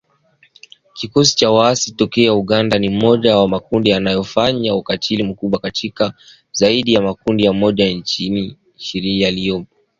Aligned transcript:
Kikosi 0.97 1.35
cha 1.35 1.51
Waasi 1.51 1.91
tokea 1.91 2.33
Uganda 2.33 2.79
ni 2.79 2.89
mmoja 2.89 3.31
ya 3.31 3.47
makundi 3.47 3.89
yanayofanya 3.89 4.75
ukatili 4.75 5.23
mkubwa 5.23 5.59
kati 5.59 5.93
ya 5.99 6.13
zaidi 6.51 6.93
ya 6.93 7.01
makundi 7.01 7.43
Mia 7.43 7.53
Moja 7.53 7.85
ishirini 8.77 9.21
yaliyopo 9.21 9.75